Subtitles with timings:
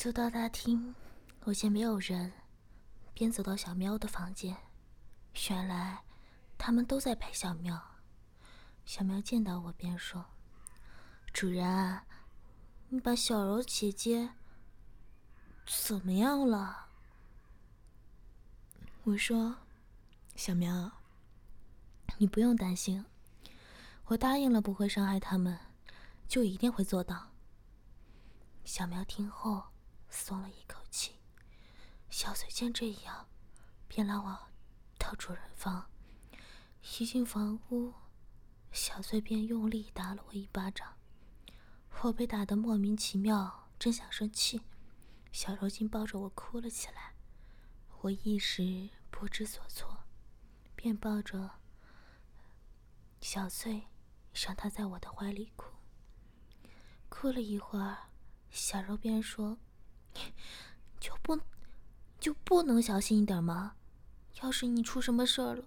[0.00, 0.94] 走到大厅，
[1.44, 2.32] 我见没有人，
[3.12, 4.56] 便走到小喵的房间。
[5.50, 6.02] 原来
[6.56, 7.78] 他们都在陪小喵。
[8.86, 10.24] 小喵见到我便说
[11.34, 12.00] ：“主人，
[12.88, 14.30] 你把小柔姐姐
[15.66, 16.88] 怎么样了？”
[19.04, 19.54] 我说
[20.34, 20.90] ：“小喵，
[22.16, 23.04] 你不用担心，
[24.06, 25.58] 我答应了不会伤害他们，
[26.26, 27.32] 就一定会做到。”
[28.64, 29.69] 小喵听后。
[30.10, 31.14] 松了一口气，
[32.10, 33.28] 小翠见这样，
[33.88, 34.48] 便拉我
[34.98, 35.88] 到主人房。
[36.98, 37.94] 一进房屋，
[38.72, 40.96] 小翠便用力打了我一巴掌，
[42.02, 44.62] 我被打得莫名其妙，正想生气，
[45.30, 47.14] 小柔竟抱着我哭了起来。
[48.00, 50.04] 我一时不知所措，
[50.74, 51.58] 便抱着
[53.20, 53.88] 小翠，
[54.32, 55.76] 让她在我的怀里哭。
[57.08, 58.10] 哭了一会儿，
[58.50, 59.58] 小柔便说。
[60.98, 61.38] 就不
[62.18, 63.76] 就不能小心一点吗？
[64.42, 65.64] 要是你出什么事儿了，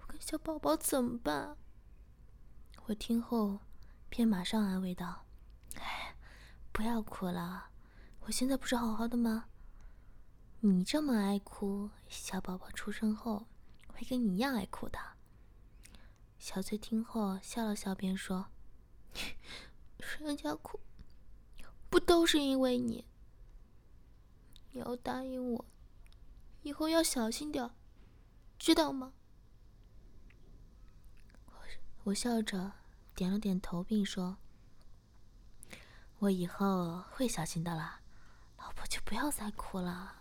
[0.00, 1.56] 我跟小宝宝怎么办？
[2.86, 3.60] 我听后
[4.08, 5.24] 便马上安慰道
[5.78, 6.16] ：“哎，
[6.72, 7.70] 不要哭了，
[8.20, 9.44] 我现在不是好好的吗？
[10.60, 13.46] 你这么爱哭，小宝宝出生后
[13.86, 14.98] 会跟你一样爱哭的。”
[16.38, 18.46] 小翠听后笑了笑，便说
[20.18, 20.80] ：“人家哭，
[21.88, 23.04] 不都是因为你？”
[24.72, 25.64] 你要答应我，
[26.62, 27.70] 以后要小心点
[28.58, 29.12] 知道吗？
[32.04, 32.72] 我笑着
[33.14, 34.38] 点了点头，并说
[36.20, 38.00] ：“我以后会小心的啦，
[38.56, 40.16] 老婆就不要再哭了。”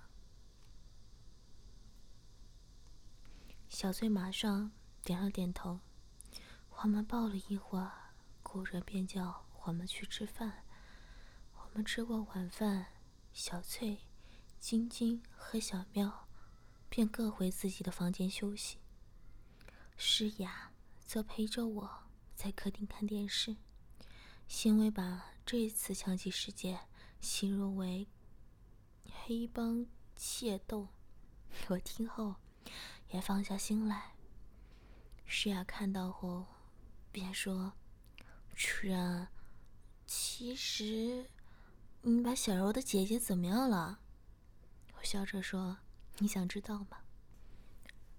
[3.69, 4.71] 小翠马上
[5.03, 5.79] 点了点头，
[6.81, 7.91] 我们抱了一会儿，
[8.43, 10.65] 古人便叫我们去吃饭。
[11.53, 12.87] 我们吃过晚饭，
[13.31, 14.08] 小翠。
[14.59, 16.27] 晶晶和小喵
[16.89, 18.77] 便各回自己的房间休息，
[19.95, 20.71] 诗雅
[21.05, 22.03] 则陪着我
[22.35, 23.55] 在客厅看电视。
[24.49, 26.87] 辛薇把这次枪击事件
[27.21, 28.07] 形容为
[29.25, 29.85] 黑帮
[30.17, 30.89] 械斗，
[31.69, 32.35] 我听后
[33.11, 34.15] 也放下心来。
[35.25, 36.45] 诗雅看到后
[37.11, 37.73] 便说
[38.55, 39.29] ：“主人，
[40.05, 41.29] 其实
[42.01, 44.01] 你把小柔的姐姐怎么样了？”
[44.99, 45.77] 我笑着说
[46.19, 46.97] ：“你想知道吗？”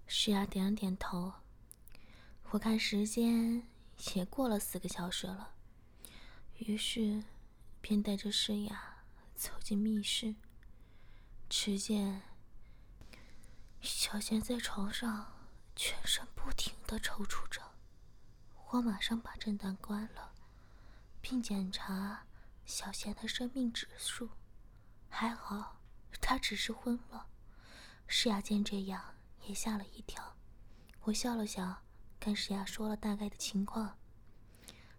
[0.07, 1.31] 诗雅点了点头。
[2.49, 3.67] 我看时间
[4.15, 5.53] 也过了四个小时了，
[6.57, 7.23] 于是
[7.81, 9.03] 便带着诗雅
[9.35, 10.33] 走进密室。
[11.47, 12.23] 只见
[13.81, 15.31] 小贤在床上
[15.75, 17.61] 全身不停的抽搐着。
[18.71, 20.33] 我马上把震荡关了，
[21.21, 22.25] 并检查
[22.65, 24.29] 小贤的生命指数，
[25.07, 25.80] 还好。
[26.21, 27.27] 他只是昏了，
[28.07, 29.15] 诗雅见这样
[29.45, 30.37] 也吓了一跳。
[31.01, 31.81] 我笑了笑，
[32.19, 33.97] 跟诗雅说了大概的情况。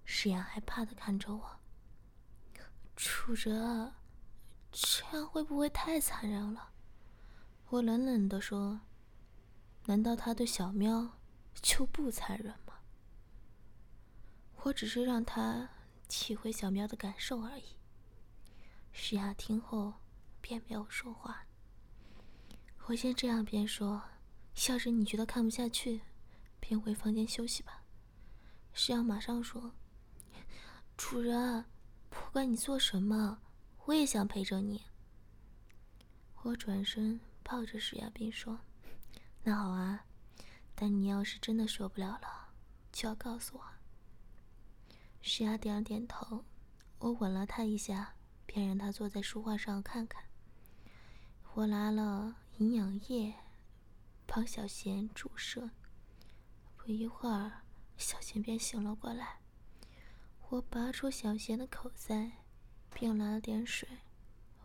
[0.05, 1.61] 诗雅害怕的看着我
[2.97, 3.95] ：“楚哲，
[4.73, 6.73] 这样会不会太残忍了？”
[7.71, 8.81] 我冷冷的说
[9.87, 11.19] ：“难道他对小喵
[11.55, 12.81] 就不残忍吗？
[14.65, 15.71] 我只是让他
[16.09, 17.77] 体会小喵的感受而已。”
[18.93, 20.02] 诗雅听后。
[20.43, 21.47] 便没有说话。
[22.87, 24.03] 我先这样边说
[24.69, 26.03] ：“要是你觉得看不下去，
[26.61, 27.85] 便回房间休息吧。”
[28.75, 29.73] 石阳马上说
[30.99, 31.65] ：“主人，
[32.11, 33.41] 不管你做什么，
[33.87, 34.83] 我也想陪着你。”
[36.43, 38.59] 我转身抱着石阳便说
[39.45, 40.05] ：“那好啊，
[40.75, 42.49] 但你要是真的受不了了，
[42.91, 43.65] 就要告诉我。”
[45.23, 46.45] 石雅点了点头，
[46.99, 50.25] 我吻了他一下，便让他坐在书画上看看。
[51.55, 53.35] 我拿了营养液，
[54.27, 55.69] 帮小贤注射。
[56.79, 57.61] 不一会儿，
[57.99, 59.41] 小贤便醒了过来。
[60.49, 62.33] 我拔出小贤的口塞，
[62.91, 63.87] 并拿了点水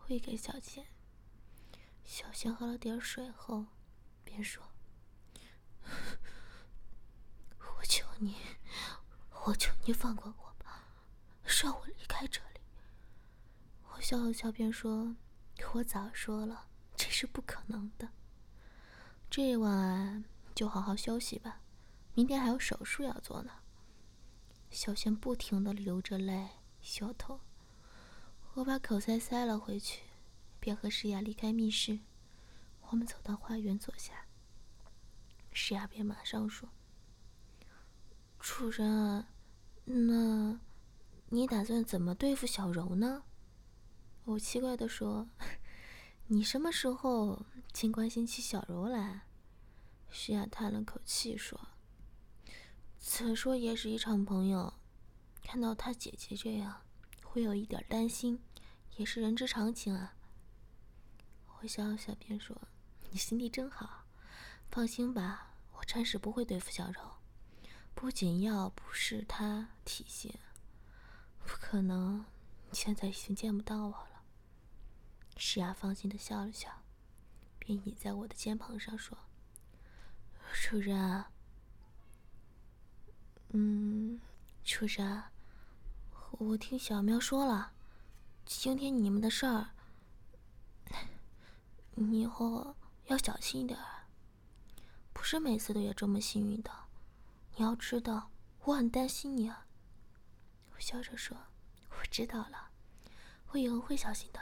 [0.06, 0.86] 喂给小贤。
[2.04, 3.66] 小贤喝了点水后，
[4.24, 4.62] 便说
[7.60, 8.34] ：“我求你，
[9.44, 10.84] 我求你放过我吧，
[11.62, 12.60] 让我离开这里。”
[13.92, 15.14] 我笑了笑，便说
[15.74, 16.64] ：“我早说了。”
[16.98, 18.08] 这是不可能的。
[19.30, 21.60] 这晚就好好休息吧，
[22.14, 23.52] 明天还有手术要做呢。
[24.68, 26.48] 小轩不停的流着泪，
[27.00, 27.40] 摇头。
[28.54, 30.02] 我把口塞塞了回去，
[30.58, 32.00] 便和诗雅离开密室。
[32.90, 34.26] 我们走到花园坐下，
[35.52, 36.68] 诗雅便马上说
[38.40, 39.26] ：“主人，
[39.84, 40.58] 那，
[41.28, 43.22] 你打算怎么对付小柔呢？”
[44.24, 45.28] 我奇怪的说
[46.30, 49.22] ：“你什么时候竟关心起小柔来？”
[50.10, 51.58] 徐雅叹了口气说
[52.98, 54.74] ：“怎说也是一场朋友，
[55.42, 56.82] 看到他姐姐这样，
[57.22, 58.42] 会有一点担心，
[58.96, 60.14] 也是人之常情啊。”
[61.60, 62.56] 我笑了笑，便说
[63.10, 64.04] ：“你心地真好，
[64.70, 67.00] 放心吧，我暂时不会对付小柔。
[67.94, 70.38] 不仅要不是他体现，
[71.44, 72.24] 不可能，
[72.72, 74.07] 现在已经见不到我了。”
[75.40, 76.82] 诗雅放心的笑了笑，
[77.60, 79.16] 便倚在我的肩膀上说。
[80.52, 81.24] 主人，
[83.50, 84.20] 嗯，
[84.64, 85.22] 主人，
[86.32, 87.72] 我听小喵说了，
[88.44, 89.70] 今天你们的事儿，
[91.94, 92.74] 你以后
[93.06, 93.78] 要小心一点。
[95.12, 96.70] 不是每次都有这么幸运的，
[97.54, 98.32] 你要知道，
[98.64, 99.66] 我很担心你啊。
[100.74, 101.36] 我笑着说
[101.90, 102.70] ：“我知道了，
[103.50, 104.40] 我以后会小心的。”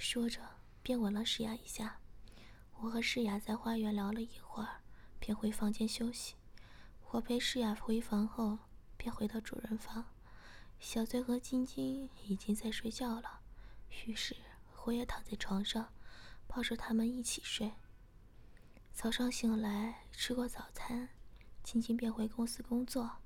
[0.00, 0.40] 说着，
[0.82, 2.00] 便吻了诗雅一下。
[2.78, 4.80] 我和诗雅在花园聊了一会儿。
[5.20, 6.34] 便回房间休息。
[7.10, 8.58] 我陪诗雅回房后，
[8.96, 10.06] 便回到主人房。
[10.78, 13.40] 小翠和晶晶已经在睡觉了，
[14.06, 14.34] 于是
[14.86, 15.92] 我也躺在床上，
[16.46, 17.70] 抱着他们一起睡。
[18.94, 21.10] 早上醒来，吃过早餐，
[21.62, 23.18] 晶晶便回公司工作，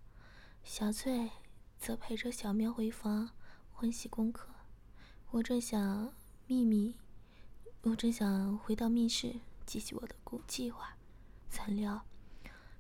[0.65, 1.31] 小翠
[1.79, 3.31] 则陪着小喵回房
[3.81, 4.49] 温习功课。
[5.31, 6.13] 我正想
[6.47, 6.95] 秘密，
[7.81, 10.95] 我正想回到密室继续我的故计划。
[11.49, 12.05] 怎料，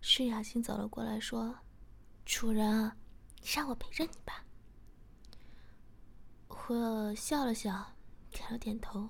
[0.03, 1.61] 施雅欣走了过来，说
[2.27, 2.95] ：“主人，
[3.43, 4.45] 让我陪着你吧。”
[6.69, 7.95] 我笑了笑，
[8.31, 9.09] 点了点头，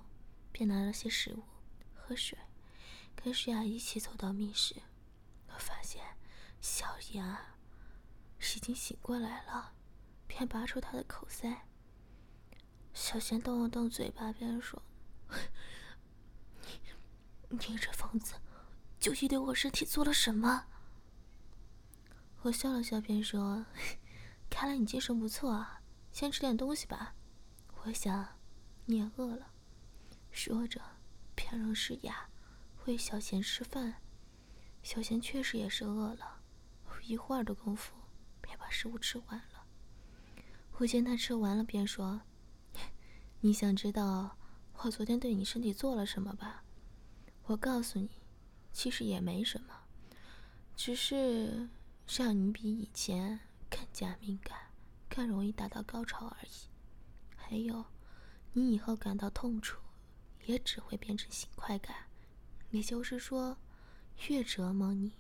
[0.53, 1.43] 便拿了些食物、
[1.93, 2.39] 喝水，
[3.17, 4.77] 跟施雅一起走到密室。
[5.49, 6.01] 我发现
[6.61, 7.57] 小雅
[8.39, 9.73] 已经醒过来了，
[10.29, 11.67] 便拔出她的口塞。
[12.95, 14.81] 小贤动了动嘴巴，便说
[16.63, 18.35] ：“你，你这疯子！”
[19.01, 20.65] 究竟对我身体做了什么？
[22.43, 23.67] 我笑了笑，便说
[24.49, 25.83] ：“看来你精神不错啊，
[26.13, 27.15] 先吃点东西吧。
[27.83, 28.39] 我想
[28.87, 29.51] 你也饿了。”
[30.31, 30.81] 说着，
[31.35, 32.29] 便让诗雅
[32.87, 33.97] 喂小贤吃饭。
[34.83, 36.41] 小贤确实也是饿了，
[37.03, 37.95] 一会儿的功夫，
[38.41, 39.67] 便把食物吃完了。
[40.79, 42.21] 我见他吃完了，便说
[43.45, 44.39] ：“你想知道
[44.79, 46.65] 我昨天对你身体做了什么吧？
[47.45, 48.09] 我告诉你。”
[48.73, 49.83] 其实也没什么，
[50.75, 51.69] 只是
[52.09, 53.39] 让你比以前
[53.69, 54.59] 更加敏感，
[55.11, 56.71] 更容易达到高潮而已。
[57.37, 57.85] 还有，
[58.55, 59.79] 你以后感到痛楚，
[60.47, 61.95] 也只会变成性快感。
[62.71, 63.59] 也就是说，
[64.29, 65.13] 越折磨你，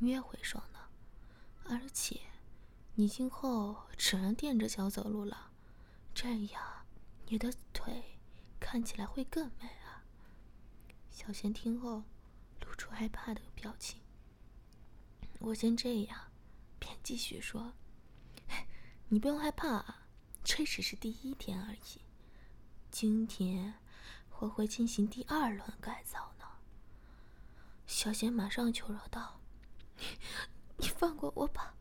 [0.00, 0.80] 越会爽的。
[1.64, 2.20] 而且，
[2.96, 5.52] 你今后只能垫着脚走路了，
[6.12, 6.81] 这样
[7.32, 8.20] 你的腿
[8.60, 10.04] 看起来会更美啊。
[11.10, 12.04] 小贤听后。
[12.60, 14.00] 露出害怕的表情。
[15.40, 16.30] 我先这样，
[16.78, 17.72] 便继续说
[19.08, 20.06] ：“你不用害怕啊，
[20.44, 22.02] 这只是第一天而已。
[22.90, 23.74] 今天
[24.38, 26.44] 我会进行第二轮改造呢。”
[27.86, 29.40] 小贤马上求饶道
[29.98, 30.04] ：“你
[30.76, 31.74] 你放过我吧，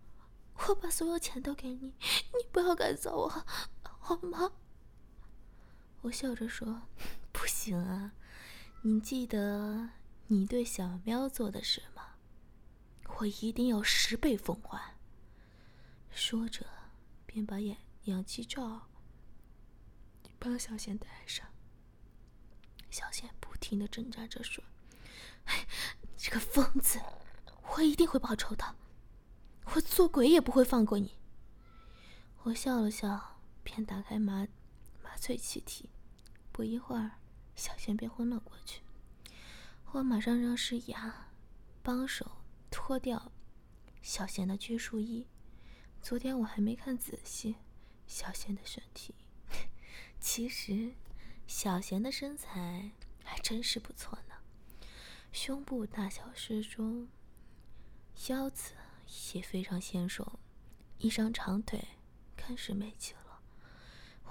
[0.56, 3.46] 我把所有钱都给你，你不要改造我，
[3.84, 4.54] 好吗？”
[6.02, 6.84] 我笑着说
[7.32, 8.14] ：“不行啊，
[8.82, 9.90] 你记得。”
[10.34, 12.16] 你对小喵做的事吗？
[13.18, 14.96] 我一定要十倍奉还。
[16.10, 16.66] 说着，
[17.26, 18.88] 便把眼氧气罩
[20.40, 21.46] 帮小贤戴上。
[22.90, 24.64] 小贤不停的挣扎着说
[26.16, 26.98] ：“这个疯子，
[27.76, 28.76] 我一定会报仇的，
[29.76, 31.18] 我做鬼也不会放过你。”
[32.44, 34.48] 我笑了笑，便打开麻
[35.22, 35.88] 醉气体。
[36.52, 37.20] 不一会儿，
[37.56, 38.82] 小贤便昏了过去。
[39.92, 41.28] 我马上让诗雅
[41.84, 42.40] 帮手
[42.72, 43.32] 脱掉
[44.02, 45.28] 小贤的拘束衣。
[46.02, 47.58] 昨天我还没看仔细
[48.08, 49.14] 小贤的身体，
[50.20, 50.96] 其实
[51.46, 52.90] 小贤的身材
[53.24, 54.36] 还真是不错呢，
[55.32, 57.08] 胸部大小适中，
[58.30, 58.74] 腰子
[59.36, 60.40] 也非常纤瘦，
[60.98, 61.80] 一张长腿
[62.36, 63.21] 更是美极了。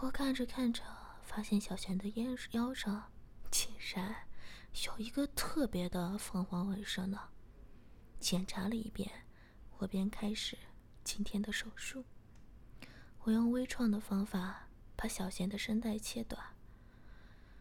[0.02, 0.82] 我看着看着，
[1.22, 3.12] 发现小贤的腰腰上
[3.50, 4.16] 竟然……
[4.86, 7.28] 有一个特别的凤凰纹身呢。
[8.18, 9.10] 检查了一遍，
[9.76, 10.56] 我便开始
[11.04, 12.04] 今天的手术。
[13.24, 16.42] 我用微创的方法把小贤的声带切断，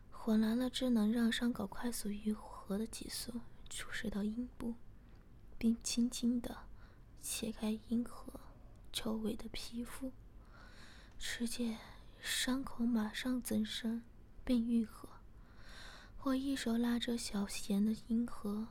[0.10, 4.76] 混来了只能让伤口快速愈合的激素，注射到阴部，
[5.58, 6.56] 并轻轻的
[7.22, 8.40] 切开阴核
[8.94, 10.14] 周围的皮肤。
[11.18, 11.78] 直接
[12.20, 14.04] 伤口马上增生，
[14.44, 15.10] 并愈合。
[16.24, 18.68] 我一手拉着小贤的阴核，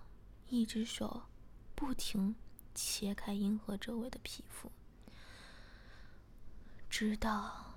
[0.49, 1.23] 一只手
[1.75, 2.37] 不停
[2.75, 4.71] 切开阴核周围的皮肤，
[6.91, 7.75] 直到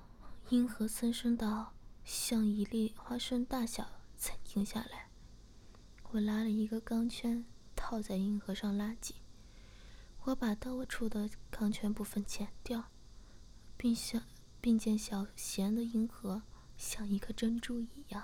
[0.49, 1.73] 阴核增生到
[2.03, 5.09] 像一粒花生大小才停下来。
[6.11, 9.15] 我拉了一个钢圈套在阴核上拉紧，
[10.23, 12.89] 我把到我处的钢圈部分剪掉，
[13.77, 14.21] 并向
[14.61, 16.43] 并见小贤的银河
[16.77, 18.23] 像一颗珍珠一样。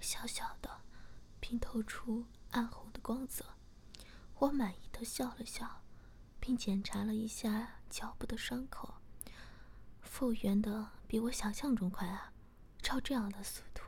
[0.00, 0.80] 小小的，
[1.38, 3.44] 并透出暗红的光泽。
[4.38, 5.82] 我满意的笑了笑，
[6.40, 8.94] 并检查了一下脚部的伤口，
[10.00, 12.32] 复原的比我想象中快啊！
[12.82, 13.82] 照这样的速度，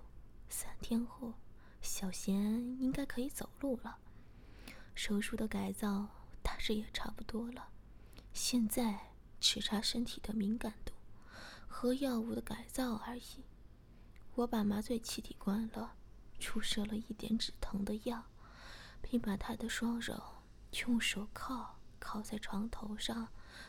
[0.48, 1.34] 三天后，
[1.82, 2.34] 小贤
[2.80, 3.98] 应该可以走路了。
[4.94, 6.08] 手术的改造
[6.42, 7.68] 大致也差不多了，
[8.32, 10.94] 现在只差身体的敏感度
[11.66, 13.44] 和药物的改造而已。
[14.34, 15.94] 我把麻醉气体关了。
[16.38, 18.22] 注射了一点止疼的药，
[19.00, 20.22] 并把他的双手
[20.82, 23.28] 用手铐铐在床头上，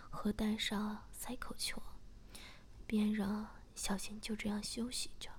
[0.10, 1.82] 和戴上塞口球，
[2.86, 5.30] 便让小贤就这样休息着。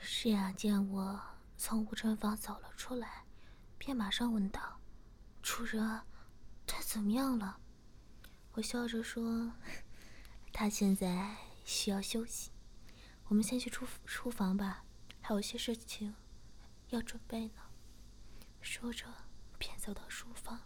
[0.00, 1.20] 诗雅见我
[1.56, 3.24] 从无尘房走了出来，
[3.78, 4.80] 便马上问道
[5.40, 6.02] ：“主人，
[6.66, 7.60] 他怎么样了？”
[8.54, 9.52] 我笑着说
[10.58, 11.36] ：“他现在
[11.66, 12.50] 需要休息。”
[13.28, 14.86] 我们先去厨厨房吧，
[15.20, 16.14] 还有些事情
[16.88, 17.60] 要准备呢。
[18.62, 19.04] 说着，
[19.58, 20.62] 便走到书房。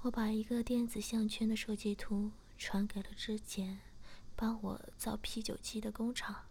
[0.00, 3.80] 我把一个电子项圈的设计图传给了之前
[4.34, 6.46] 帮我造啤酒机的工厂，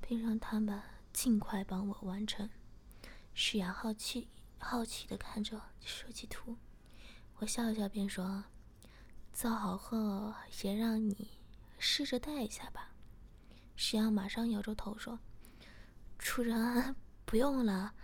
[0.00, 0.82] 并让他们
[1.12, 2.50] 尽快帮我完成。
[3.34, 4.26] 石雅好奇
[4.58, 6.56] 好奇的看着设计图，
[7.36, 8.42] 我笑笑，便说
[9.32, 11.37] ：“造好后也让你
[11.78, 12.92] 试着戴一下吧。”
[13.76, 15.18] 石阳马上摇着头说
[16.18, 17.94] ：“主人，不用了，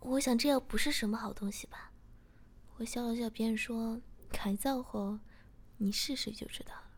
[0.00, 1.90] 我想这又不是什么好东西吧。”
[2.76, 4.00] 我笑了笑，便说
[4.30, 5.18] ：“改造后，
[5.78, 6.90] 你试试就知道了。”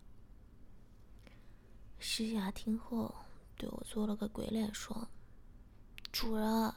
[1.98, 3.14] 石雅听后
[3.56, 5.08] 对我做了个鬼脸，说
[6.10, 6.74] ：“主人，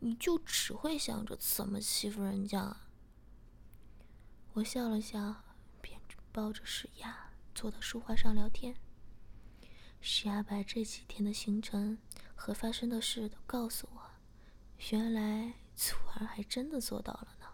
[0.00, 2.76] 你就只会想着怎么欺负人家？”
[4.54, 5.44] 我笑了笑，
[5.80, 6.00] 便
[6.32, 7.27] 抱着石雅
[7.60, 8.76] 坐到书画上聊天。
[10.00, 11.98] 石阿白这几天的行程
[12.36, 14.00] 和发生的事都告诉我，
[14.92, 17.46] 原来祖儿还真的做到了呢。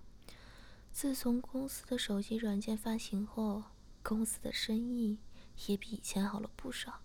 [0.92, 3.62] 自从公司的手机软件发行后，
[4.02, 5.20] 公司的生意
[5.68, 7.00] 也比以前好了不少。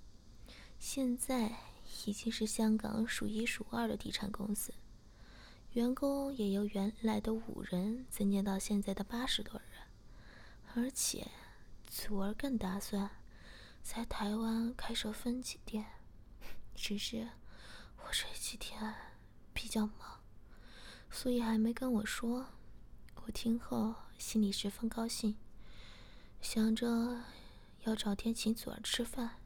[0.77, 1.55] 现在
[2.05, 4.73] 已经是香港数一数二的地产公司，
[5.71, 9.87] 员工也由原来的五人增加到现在的八十多人，
[10.75, 11.25] 而且
[11.89, 13.09] 祖儿更打算。
[13.81, 15.85] 在台湾开设分级店，
[16.75, 17.27] 只是
[17.97, 18.93] 我这几天
[19.53, 20.21] 比较忙，
[21.09, 22.45] 所以还没跟我说。
[23.25, 25.35] 我听后心里十分高兴，
[26.41, 27.23] 想着
[27.85, 29.37] 要找天请祖儿吃饭。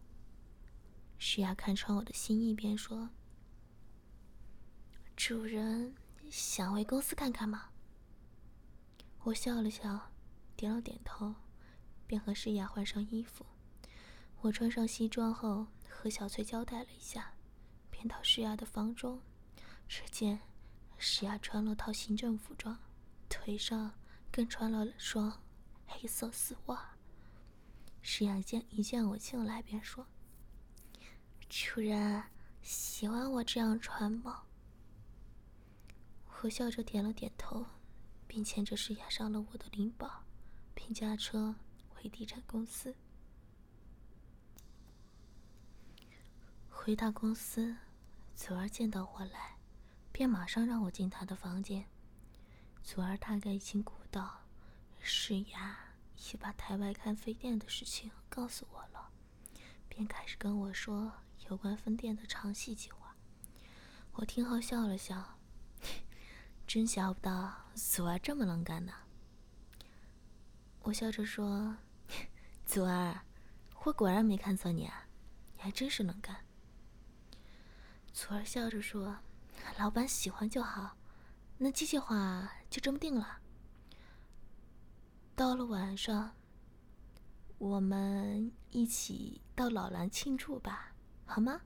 [1.18, 3.10] 石雅看穿我的心意，便说
[5.16, 5.96] ：“主人
[6.30, 7.70] 想回公司看看吗？”
[9.24, 10.12] 我笑了笑，
[10.56, 11.34] 点了点头，
[12.14, 13.44] 便和诗雅换上衣服。
[14.42, 17.34] 我穿上西装后，和小翠交代了一下，
[17.90, 19.20] 便到诗雅的房中。
[19.88, 20.40] 只见
[21.00, 22.78] 诗雅穿了套行政服装，
[23.28, 23.92] 腿上
[24.32, 25.42] 更穿了双
[25.88, 26.88] 黑色丝袜。
[28.04, 30.06] 诗雅见一见我进来，便说
[31.50, 32.22] ：“主人
[32.62, 34.44] 喜欢我这样穿吗？”
[36.44, 37.66] 我笑着点了点头，
[38.28, 40.24] 并牵着诗雅上了我的灵宝，
[40.76, 41.56] 并驾车
[42.04, 42.94] 回地产公司。
[46.70, 47.78] 回到公司，
[48.36, 49.56] 祖儿见到我来，
[50.12, 51.88] 便马上让我进他的房间。
[52.84, 54.42] 祖儿大概已经估到，
[55.00, 59.10] 世雅已把台外看飞店的事情告诉我了，
[59.88, 61.10] 便开始跟我说
[61.48, 63.16] 有关分店的长期计划。
[64.16, 65.40] 我听后笑了笑，
[66.68, 68.92] 真想不到祖儿这么能干呢。
[70.82, 71.78] 我笑着说
[72.66, 73.22] ：“祖儿，
[73.84, 75.08] 我果然没看错你啊，
[75.54, 76.36] 你还真是能干。”
[78.14, 79.18] 祖儿笑着说
[79.78, 80.96] ：“老板喜欢就好，
[81.58, 83.40] 那机械化就这么定了。
[85.36, 86.32] 到了晚上，
[87.58, 90.94] 我们一起到老兰庆祝吧，
[91.26, 91.62] 好吗？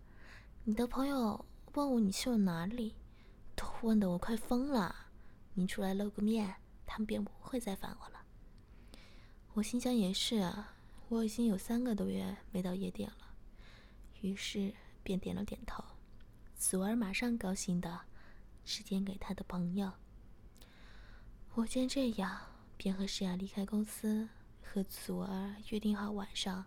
[0.63, 2.96] 你的朋友问我你去了哪里，
[3.56, 4.94] 都问得我快疯了。
[5.54, 8.22] 你出来露个面，他们便不会再烦我了。”
[9.54, 10.75] 我心想也是啊，
[11.09, 13.33] 我已经有三个多月没到夜店了，
[14.21, 14.73] 于是。
[15.03, 15.81] 便点了点头。
[16.57, 18.01] 祖儿马上高兴的
[18.65, 19.89] 指点给他的朋友。
[21.53, 22.41] 我见这样，
[22.75, 24.27] 便和诗雅离开公司，
[24.61, 26.65] 和祖儿约定好晚上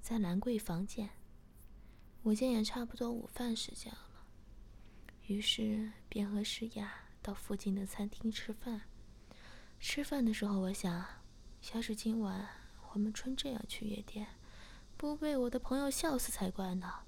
[0.00, 1.10] 在兰桂坊见。
[2.22, 4.24] 我见也差不多午饭时间了，
[5.26, 8.82] 于是便和诗雅到附近的餐厅吃饭。
[9.80, 11.04] 吃饭的时候，我想，
[11.74, 12.48] 要是今晚
[12.92, 14.26] 我们穿这样去夜店，
[14.96, 17.00] 不被我的朋友笑死才怪呢。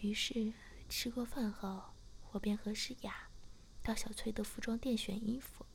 [0.00, 0.52] 于是
[0.88, 1.94] 吃过饭后，
[2.32, 3.28] 我便和诗雅
[3.82, 5.66] 到小崔的服装店选衣服。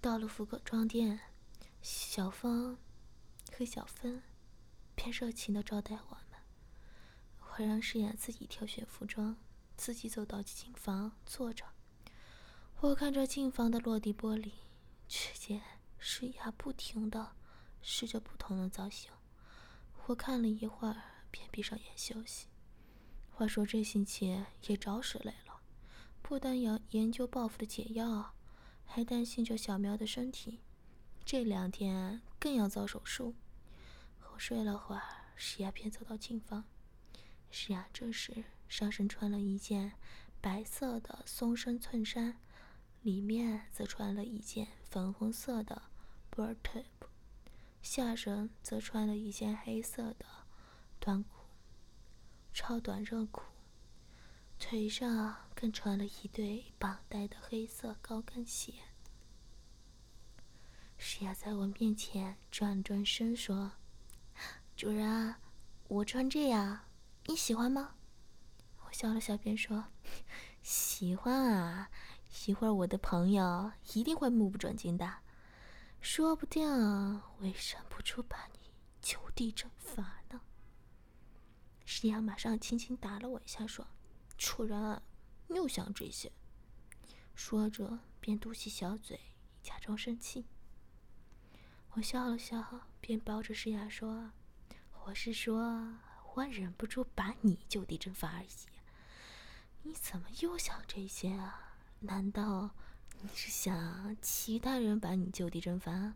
[0.00, 1.20] 到了服装店，
[1.82, 2.78] 小芳
[3.52, 4.22] 和小芬。
[5.00, 6.40] 便热情的招待我们。
[7.40, 9.36] 我让诗雅自己挑选服装，
[9.76, 11.64] 自己走到镜房坐着。
[12.80, 14.50] 我看着镜房的落地玻璃，
[15.08, 15.62] 只见
[15.98, 17.32] 诗雅不停的
[17.80, 19.10] 试着不同的造型。
[20.06, 22.46] 我看了一会儿，便闭上眼休息。
[23.30, 25.60] 话说这星期也着实累了，
[26.20, 28.34] 不但要研究报复的解药，
[28.84, 30.60] 还担心着小苗的身体。
[31.24, 33.34] 这两天更要遭手术。
[34.32, 35.02] 我睡了会儿，
[35.36, 36.64] 石雅便走到镜房。
[37.50, 39.92] 石雅这时上身穿了一件
[40.40, 42.38] 白色的松身衬衫，
[43.02, 45.82] 里面则穿了一件粉红色的
[46.30, 46.84] bird top，
[47.80, 50.26] 下身则穿了一件黑色的
[50.98, 51.28] 短裤，
[52.52, 53.42] 超短热裤，
[54.58, 58.74] 腿上更穿了一对绑带的黑色高跟鞋。
[60.96, 63.72] 石雅在我面前转转身说。
[64.76, 65.34] 主人，
[65.88, 66.84] 我穿这样，
[67.26, 67.96] 你喜欢吗？
[68.86, 69.86] 我笑了笑，便说
[70.62, 71.90] ：“喜欢啊，
[72.46, 75.18] 一会儿我的朋友一定会目不转睛的，
[76.00, 76.68] 说不定
[77.20, 78.70] 会忍不住把你
[79.00, 80.40] 就地正法呢。”
[81.84, 83.86] 石阳马上轻轻打了我一下，说
[84.36, 85.02] ：“楚人，
[85.48, 86.30] 又想这些。”
[87.34, 89.18] 说着便嘟起小嘴，
[89.62, 90.46] 假装生气。
[91.92, 94.32] 我笑了笑，便抱着石雅说。
[95.04, 95.96] 我是说，
[96.34, 98.48] 我忍不住把你就地正法而已。
[99.82, 101.67] 你怎么又想这些啊？
[102.00, 102.70] 难道
[103.20, 106.14] 你是想其他人把你就地正法？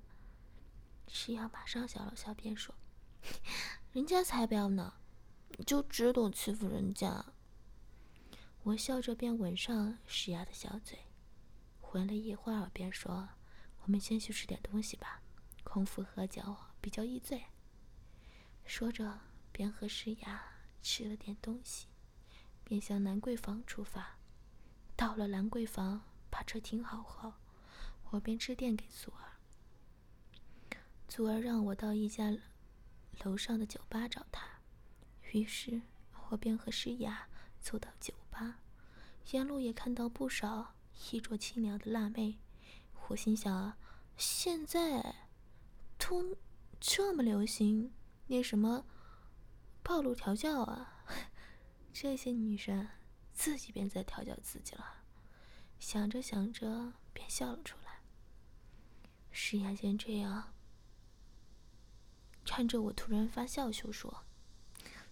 [1.09, 2.75] 石瑶马上笑了笑，便说
[3.93, 4.95] ：“人家才不要呢，
[5.59, 7.25] 你就只懂欺负人家。”
[8.63, 10.97] 我笑着便吻上石雅的小嘴，
[11.93, 13.29] 吻了一会儿，便说
[13.83, 15.21] ：“我们先去吃点东西吧，
[15.65, 17.43] 空腹喝酒比较易醉。”
[18.65, 19.19] 说着，
[19.51, 20.45] 便和诗雅
[20.81, 21.89] 吃了点东西，
[22.63, 24.17] 便向兰桂坊出发。
[25.03, 27.33] 到了兰桂坊，把车停好后，
[28.11, 29.33] 我便致电给祖儿。
[31.09, 32.33] 祖儿让我到一家
[33.25, 34.47] 楼上的酒吧找他，
[35.33, 35.83] 于是
[36.31, 37.27] 我便和诗雅
[37.59, 38.61] 走到酒吧。
[39.33, 40.77] 沿路也看到不少
[41.11, 42.39] 衣着清凉的辣妹，
[43.09, 43.77] 我心想啊：
[44.17, 45.17] 现在
[45.99, 46.37] 都
[46.79, 47.93] 这么流行。
[48.29, 48.87] 那什么，
[49.83, 51.05] 暴露调教啊！
[51.93, 52.87] 这些女生
[53.35, 55.05] 自己便在调教自己了。
[55.79, 58.01] 想着想着，便笑了出来。
[59.31, 60.53] 石雅见这样，
[62.45, 64.25] 看着我突然发笑，就说：“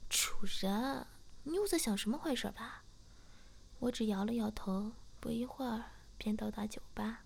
[0.09, 0.30] 主
[0.61, 1.06] 人，
[1.44, 2.85] 你又在想什么坏事吧？”
[3.80, 4.92] 我只摇了摇头。
[5.18, 5.85] 不一会儿，
[6.16, 7.24] 便到达酒吧。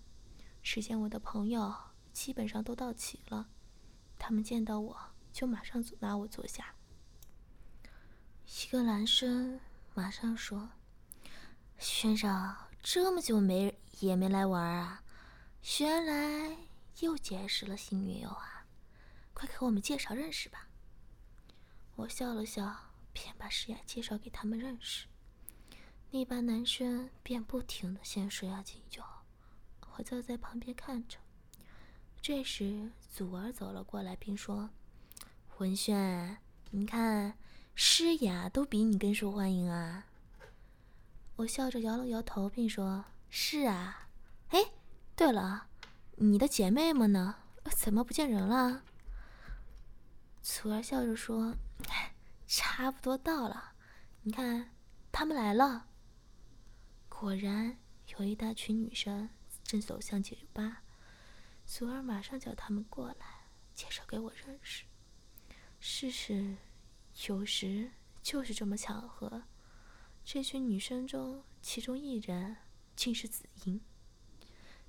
[0.61, 1.73] 只见我的朋友
[2.11, 3.47] 基本上都到齐了，
[4.19, 4.97] 他们见到我。
[5.31, 6.75] 就马上拉我坐下。
[8.45, 9.59] 一个男生
[9.93, 10.69] 马上说
[11.87, 15.03] ：“轩少，这么久没也没来玩啊？
[15.79, 16.57] 原来
[16.99, 18.65] 又结识了新女友啊？
[19.35, 20.67] 快给我们介绍认识吧。”
[21.95, 22.75] 我笑了笑，
[23.13, 25.05] 便把诗雅介绍给他们认识。
[26.09, 29.03] 那帮男生便不停的向诗雅敬酒，
[29.95, 31.19] 我坐在旁边看着。
[32.19, 34.71] 这时，祖儿走了过来，并说。
[35.59, 36.35] 文轩，
[36.71, 37.37] 你看
[37.75, 40.07] 诗雅都比你更受欢迎啊！
[41.37, 44.07] 我笑着摇了摇头，并说：“是啊。”
[44.49, 44.71] 哎，
[45.15, 45.67] 对了，
[46.15, 47.35] 你的姐妹们呢？
[47.75, 48.83] 怎么不见人了？
[50.43, 51.55] 楚儿笑着说
[52.47, 53.73] ：“差不多到了，
[54.21, 54.71] 你看，
[55.11, 55.87] 他们来了。”
[57.09, 57.77] 果然，
[58.17, 59.29] 有一大群女生
[59.63, 60.83] 正走向酒吧。
[61.65, 64.85] 楚儿马上叫他们过来，介绍给我认识。
[65.79, 66.55] 事实
[67.27, 67.89] 有时
[68.21, 69.43] 就是这么巧合。
[70.25, 72.57] 这群女生中，其中一人
[72.95, 73.79] 竟是紫英。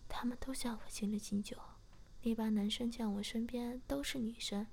[0.09, 1.59] 他们都向我敬了敬酒。
[2.23, 4.67] 那帮男生见我身边都是女生，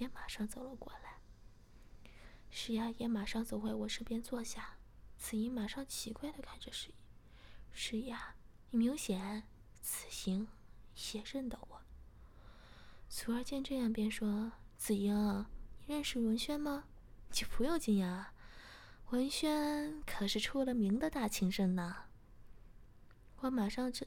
[0.00, 1.20] 也马上走了过来。
[2.50, 4.78] 诗雅也马上走回我身边坐下。
[5.16, 6.90] 子英马上奇怪的看着诗
[7.70, 8.34] 诗雅，
[8.70, 9.44] 你明显
[9.80, 10.48] 此行
[11.12, 11.82] 也认得我。
[13.08, 15.46] 祖儿见这样，便说：“子英，
[15.86, 16.86] 你认识文轩吗？
[17.30, 18.26] 你不用惊讶，
[19.10, 21.96] 文轩可是出了名的大情圣呢。”
[23.42, 24.06] 我马上这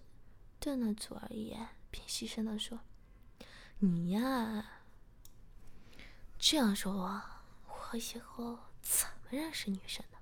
[0.60, 2.80] 瞪了祖儿一眼，便细声的说
[3.80, 4.66] ：“你呀，
[6.38, 7.22] 这样说我，
[7.68, 10.18] 我以后怎么认识女生呢？”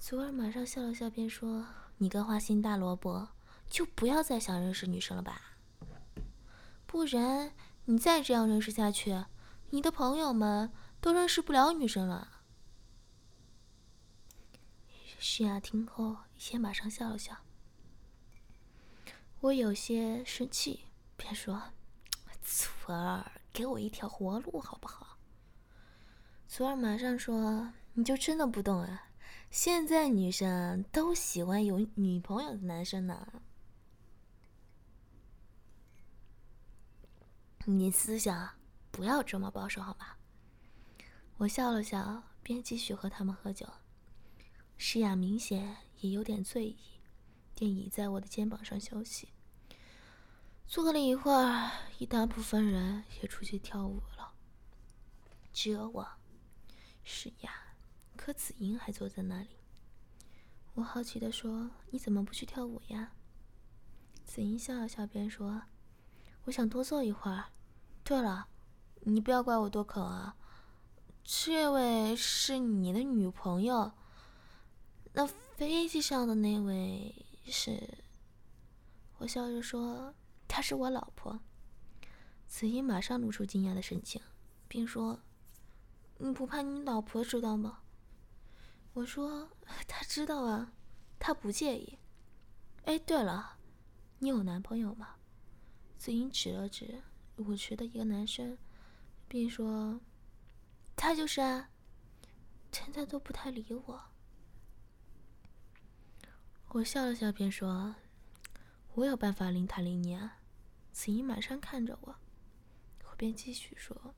[0.00, 1.64] 祖儿马上笑了笑，便说
[1.98, 3.28] ：“你个花心大萝卜，
[3.70, 5.56] 就不要再想认识女生了吧。
[6.86, 7.52] 不然
[7.84, 9.24] 你再这样认识下去，
[9.70, 12.40] 你的朋友们都认识不了女生了。”
[15.24, 16.16] 徐雅听后
[16.50, 17.36] 也马上笑了笑。
[19.38, 21.62] 我有些生气，便说
[22.42, 25.16] ：“祖儿，给我一条活路好不好？”
[26.48, 29.10] 祖儿马上说：“你就真的不懂啊？”
[29.48, 33.42] 现在女生都喜欢有女朋友的男生呢，
[37.64, 38.54] 你思想
[38.90, 40.16] 不要这么保守好吗？
[41.36, 43.68] 我笑了笑，便继续和他们喝酒。
[44.84, 46.76] 诗雅明显也有点醉意，
[47.54, 49.28] 便倚在我的肩膀上休息。
[50.66, 54.32] 坐了一会儿，一大部分人也出去跳舞了，
[55.52, 56.08] 只有我，
[57.04, 57.52] 诗雅。
[58.16, 59.50] 可子英还坐在那里。
[60.74, 63.12] 我好奇的说：“你怎么不去跳舞呀？”
[64.26, 65.62] 子英笑了笑，便说
[66.46, 67.44] ：“我想多坐一会儿。
[68.02, 68.48] 对了，
[69.02, 70.34] 你不要怪我多口啊。
[71.22, 73.92] 这位是你的女朋友？
[75.12, 77.98] 那飞机上的那位是？”
[79.18, 80.14] 我笑着说
[80.48, 81.40] ：“她是我老婆。”
[82.48, 84.20] 子英马上露出惊讶的神情，
[84.68, 85.20] 并说
[86.18, 87.80] ：“你不怕你老婆知道吗？”
[88.94, 89.50] 我说
[89.86, 90.72] ：“她知道啊，
[91.18, 91.98] 她不介意。”
[92.84, 93.58] 哎，对了，
[94.18, 95.16] 你有男朋友吗？
[95.96, 97.00] 子英指了指
[97.36, 98.58] 舞池的一个男生，
[99.28, 100.00] 并说
[100.96, 101.70] ：“他就是啊。”
[102.72, 104.11] 现在都不太理我。
[106.74, 107.96] 我笑了笑，便说
[108.96, 110.38] ：“我有办法令他理你啊。”
[110.90, 112.16] 子英马上看着我，
[113.10, 114.14] 我便继续说：“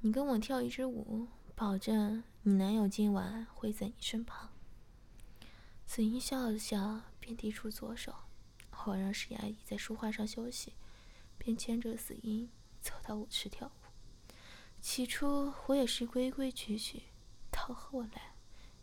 [0.00, 4.48] 你跟我跳一支舞。”保证你男友今晚会在你身旁。
[5.84, 8.14] 子英笑了笑，便递出左手，
[8.86, 10.72] 我让石雅倚在书画上休息，
[11.36, 12.48] 便牵着子英
[12.80, 13.72] 走到舞池跳舞。
[14.80, 17.02] 起初我也是规规矩矩，
[17.50, 18.34] 到后来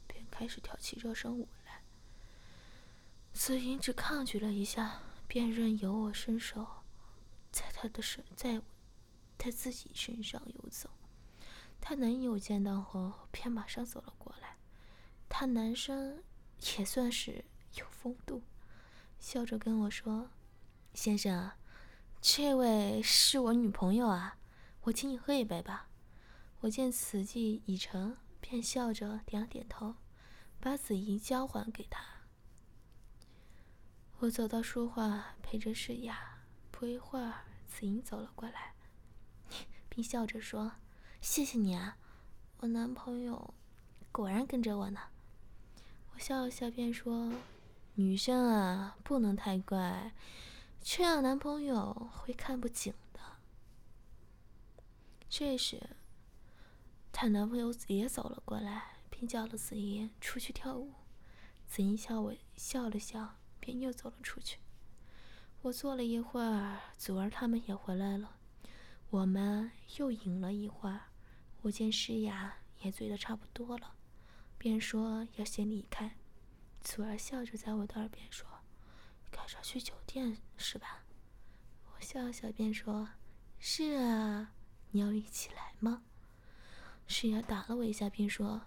[0.06, 1.48] 便开始跳起热身舞
[3.38, 3.40] 来。
[3.40, 6.66] 子英只抗拒了一下，便任由我伸手
[7.52, 8.60] 在她的身在
[9.38, 10.90] 她自己身上游走。
[11.80, 14.58] 她男友见到后，便马上走了过来。
[15.30, 16.24] 他男生
[16.80, 17.46] 也算是
[17.76, 18.42] 有风度，
[19.20, 20.32] 笑着跟我说
[20.96, 21.52] ：“先生，
[22.20, 24.40] 这位是我女朋友啊，
[24.82, 25.90] 我请你喝一杯吧。”
[26.62, 29.94] 我见此计已成，便笑着点了点头，
[30.60, 32.17] 把子怡交还给他。
[34.20, 36.40] 我走到书画，陪着诗雅。
[36.72, 38.74] 不一会儿，子怡走了过来，
[39.88, 40.72] 并笑着说。
[41.22, 41.98] 谢谢你啊，
[42.58, 43.54] 我男朋友
[44.12, 45.00] 果然跟着我呢。
[46.16, 47.32] 我笑了笑，便说
[47.94, 50.12] ：“女生啊，不能太乖，
[50.82, 53.20] 这样男朋友会看不紧的。”
[55.30, 55.92] 这时，
[57.12, 60.94] 她男朋友也走了过来，并叫了子怡出去跳舞。
[61.68, 63.37] 子怡笑我笑了笑，
[63.68, 64.60] 便又走了出去。
[65.62, 68.38] 我坐了一会儿，祖儿他们也回来了。
[69.10, 71.08] 我们又饮了一会儿，
[71.64, 73.96] 我见诗雅也醉得差不多了，
[74.58, 76.16] 便说要先离开。
[76.80, 78.48] 祖儿笑着在我的耳边说
[79.30, 81.04] ：“赶着去酒店是吧？”
[81.94, 83.10] 我笑笑便说
[83.60, 84.54] ：“是啊，
[84.92, 86.04] 你要一起来吗？”
[87.06, 88.62] 诗雅打了我一下，便说：“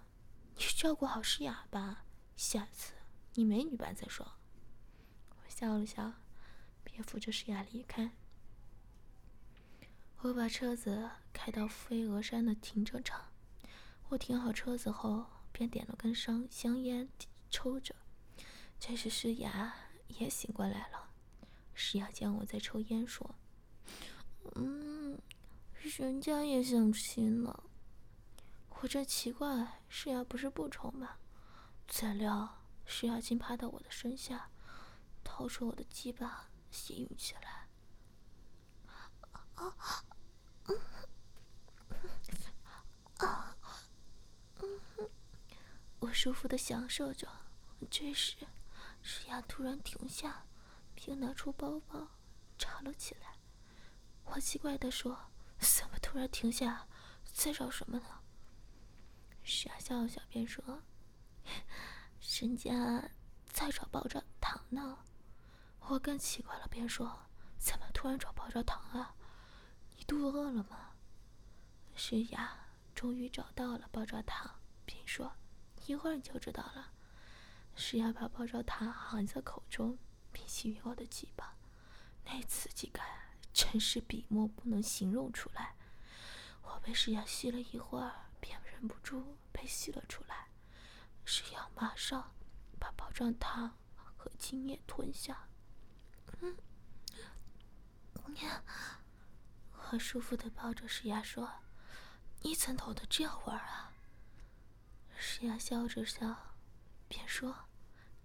[0.57, 2.93] 你照顾好诗雅吧，下次
[3.33, 4.33] 你没女伴再说。”
[5.61, 6.11] 笑了笑，
[6.83, 8.13] 便扶着诗雅离开。
[10.21, 13.31] 我把车子开到飞鹅山的停车场。
[14.09, 17.07] 我停好车子后，便点了根香香烟
[17.51, 17.93] 抽着。
[18.79, 19.71] 这时诗雅
[20.07, 21.11] 也醒过来了。
[21.75, 23.35] 诗雅见我在抽烟，说
[24.57, 25.21] ：“嗯，
[25.75, 27.65] 人家也想亲了。”
[28.81, 31.17] 我这奇怪，诗雅不是不抽吗？
[31.87, 34.49] 怎料诗雅竟趴到我的身下，
[35.41, 37.67] 掏出我的鸡巴，吸引起来。
[43.17, 43.57] 啊！
[46.13, 47.27] 舒服的享受着。
[47.89, 48.35] 这时，
[49.01, 50.45] 石雅突然停下，
[50.93, 52.07] 并拿出包包
[52.59, 53.39] 查了起来。
[54.25, 56.87] 我奇怪的说：“怎么突然停下？
[57.33, 58.21] 在找什么呢？”
[59.41, 60.83] 石雅笑笑，便说
[62.39, 63.09] ：“人家
[63.51, 64.99] 在找爆炸糖呢。”
[65.87, 67.27] 我更奇怪了，便说
[67.59, 69.13] ：“怎么突然找爆炸糖啊？
[69.97, 70.91] 你肚饿了吗？”
[71.95, 75.33] 石雅终于找到了爆炸糖，便说
[75.85, 76.93] ：“一会儿你就知道了。”
[77.75, 79.97] 石雅把爆炸糖含在口中，
[80.31, 81.55] 并吸吮我的鸡巴，
[82.25, 83.05] 那刺激感
[83.51, 85.75] 真是笔墨不能形容出来。
[86.61, 90.47] 我被石雅吸了一会儿，便忍不住被吸了出来。
[91.25, 92.31] 石雅马上
[92.79, 93.77] 把爆炸糖
[94.15, 95.47] 和精液吞下。
[96.39, 96.55] 嗯，
[99.91, 101.51] 我舒服的抱着石牙说
[102.41, 103.91] ：“你怎懂得这样玩啊？”
[105.17, 106.55] 石牙笑着笑，
[107.09, 107.67] 便说：“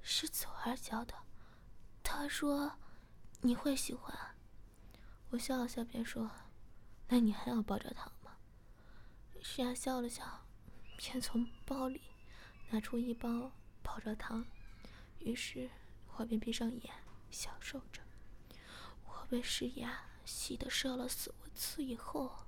[0.00, 1.14] 是左儿教的。
[2.04, 2.78] 他说
[3.40, 4.16] 你会喜欢。”
[5.30, 6.30] 我笑了笑，便说
[7.08, 8.36] ：“那你还要爆炸糖吗？”
[9.42, 10.46] 石牙笑了笑，
[10.96, 12.00] 便从包里
[12.70, 13.50] 拿出一包
[13.82, 14.46] 爆炸糖。
[15.18, 15.68] 于是
[16.16, 16.94] 我便闭上眼，
[17.36, 18.00] 享受着。
[19.04, 22.46] 我被石雅吸得射了四五次以后，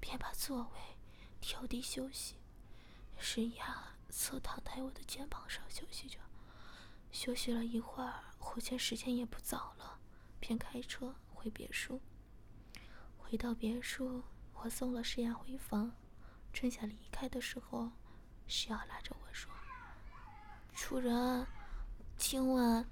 [0.00, 0.78] 便把座位
[1.42, 2.36] 调低休息。
[3.18, 6.18] 石雅侧躺在我的肩膀上休息着。
[7.12, 9.98] 休息了一会儿，我见时间也不早了，
[10.38, 12.00] 便开车回别墅。
[13.18, 14.24] 回到别墅，
[14.54, 15.92] 我送了石雅回房。
[16.52, 17.92] 正想离开的时候，
[18.46, 19.52] 石雅拉着我说
[20.74, 21.46] ：“主人，
[22.16, 22.88] 今晚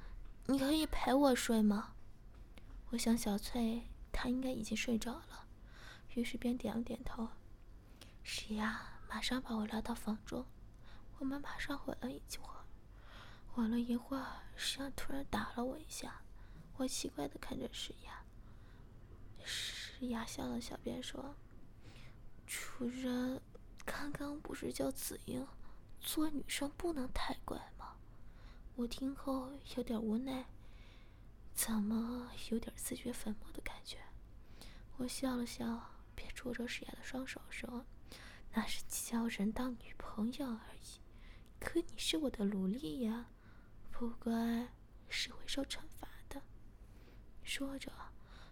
[0.50, 1.92] 你可以陪我睡吗？”
[2.88, 5.46] 我想小翠她应该已经睡着了，
[6.14, 7.28] 于是便点了点头。
[8.22, 10.46] 石雅马上把我拉到房中，
[11.18, 12.64] 我们马上回了一会儿。
[13.56, 16.22] 玩了一会儿，石雅突然打了我一下，
[16.78, 18.22] 我奇怪的看着石雅。
[19.44, 21.34] 石雅笑了笑，便说
[22.46, 23.42] ：“主人，
[23.84, 25.46] 刚刚不是叫紫英，
[26.00, 27.60] 做女生不能太乖？”
[28.78, 30.46] 我听后有点无奈。
[31.52, 33.98] 怎么有点自掘坟墓的感觉？
[34.98, 35.82] 我笑了笑，
[36.14, 37.84] 便捉着石雅的双手说
[38.54, 41.00] ：“那是叫人当女朋友而已，
[41.58, 43.26] 可你是我的奴隶呀，
[43.90, 44.68] 不乖
[45.08, 46.40] 是会受惩罚的。”
[47.42, 47.90] 说着，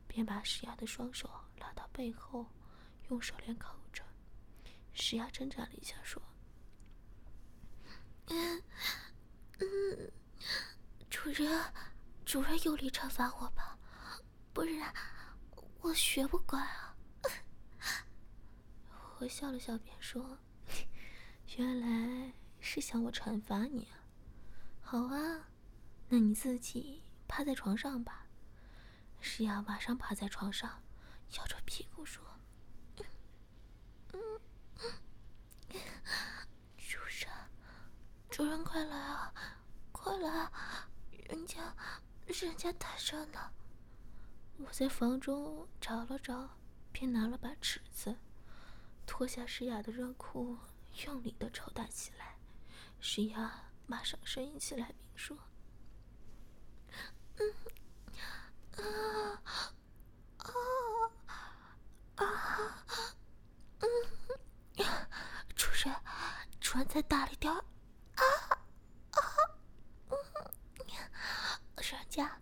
[0.08, 2.46] 便把石雅的双手拉到背后，
[3.10, 4.02] 用手链扣着。
[4.92, 6.20] 石雅挣扎了一下，说
[9.58, 10.12] ：“嗯，
[11.08, 11.72] 主人。”
[12.26, 13.78] 主人用力惩罚我吧，
[14.52, 14.92] 不然
[15.78, 16.96] 我学不乖啊！
[19.20, 20.36] 我笑了笑，便说
[21.56, 24.02] ：“原来是想我惩罚你啊！
[24.82, 25.46] 好啊，
[26.08, 28.26] 那你自己趴在床上吧。”
[29.22, 30.82] 是呀马上趴在床上，
[31.38, 32.24] 摇着屁股说
[34.10, 34.18] ：“主
[37.06, 37.30] 人，
[38.28, 39.32] 主人快来啊，
[39.92, 40.50] 快来，
[41.28, 41.72] 人家……”
[42.38, 43.50] 是人家打着呢。
[44.58, 46.50] 我在房中找了找，
[46.92, 48.14] 便拿了把尺子，
[49.06, 50.58] 脱下诗雅的热裤，
[51.06, 52.36] 用力的抽打起来。
[53.00, 55.38] 诗雅马上呻吟起来，并说
[57.40, 57.54] ：“嗯，
[58.84, 59.42] 啊，
[60.36, 60.52] 啊，
[62.16, 62.84] 啊，
[63.78, 63.88] 嗯，
[65.54, 65.96] 主人，
[66.60, 67.62] 主人再大力点，啊！”
[71.88, 72.40] 人家，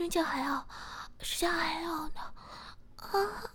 [0.00, 0.66] 人家还要，
[1.18, 2.34] 人家还要呢，
[2.96, 3.54] 啊！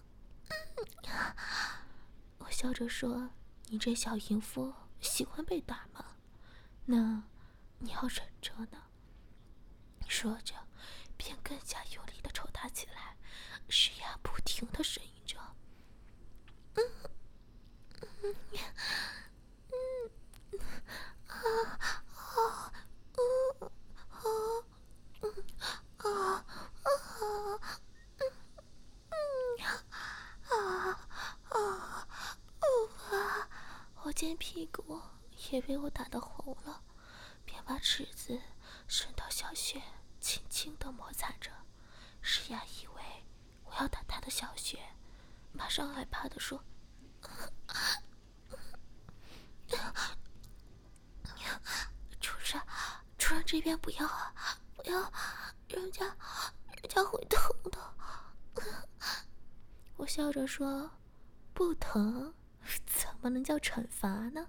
[2.37, 3.31] 我笑着说
[3.69, 6.05] ：“你这小淫妇喜欢被打吗？
[6.85, 7.23] 那
[7.79, 8.83] 你要忍着呢。”
[10.07, 10.53] 说着，
[11.17, 13.17] 便更加用力的抽打起来，
[13.67, 15.39] 施压不停的声音着
[16.77, 16.83] ：“嗯，
[18.21, 18.35] 嗯，
[20.51, 20.59] 嗯，
[21.25, 21.41] 啊，
[22.13, 22.71] 啊，
[23.17, 23.71] 嗯，
[24.11, 24.61] 啊。”
[26.05, 26.45] 啊啊
[26.83, 27.71] 啊！
[29.09, 29.17] 嗯
[30.49, 30.53] 啊
[31.49, 31.57] 啊
[33.09, 33.49] 啊！
[34.03, 35.01] 我见屁股
[35.49, 36.83] 也被我打得红了，
[37.43, 38.39] 便把尺子
[38.87, 39.81] 伸到小穴，
[40.21, 41.49] 轻轻的摩擦着。
[42.21, 43.25] 石雅以为
[43.63, 44.77] 我要打她的小穴，
[45.51, 46.63] 马上害怕的说
[52.19, 52.61] ：“主人，
[53.17, 54.33] 主人这边不要啊！”
[54.85, 55.11] 要
[55.67, 57.95] 人家，人家会疼的。
[64.33, 64.47] 我